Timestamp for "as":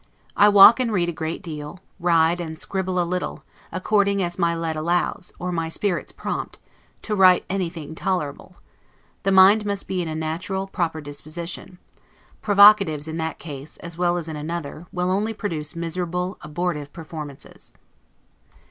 4.23-4.39, 13.77-13.95, 14.17-14.27